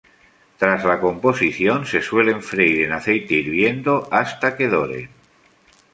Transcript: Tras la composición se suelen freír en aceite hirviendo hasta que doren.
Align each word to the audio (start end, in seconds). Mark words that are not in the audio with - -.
Tras 0.57 0.83
la 0.83 0.99
composición 0.99 1.85
se 1.85 2.01
suelen 2.01 2.41
freír 2.41 2.85
en 2.85 2.91
aceite 2.93 3.35
hirviendo 3.35 4.07
hasta 4.11 4.57
que 4.57 4.67
doren. 4.67 5.11